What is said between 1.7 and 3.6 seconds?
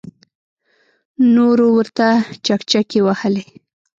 ورته چکچکې وهلې.